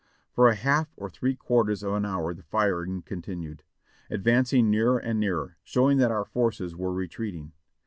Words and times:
For 0.33 0.47
a 0.47 0.55
half 0.55 0.91
or 0.97 1.11
three 1.11 1.35
quarters 1.35 1.83
of 1.83 1.93
an 1.93 2.05
hour 2.05 2.33
the 2.33 2.41
firing 2.41 3.03
continued, 3.03 3.61
advancing 4.09 4.67
nearer 4.71 4.97
and 4.97 5.19
nearer, 5.19 5.57
showing 5.63 5.99
that 5.99 6.09
our 6.09 6.25
forces 6.25 6.75
were 6.75 6.91
re 6.91 7.07
treating. 7.07 7.51